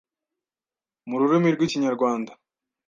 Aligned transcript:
mu 1.09 1.15
rurimi 1.19 1.49
rw’ikinyarwanda. 1.55 2.31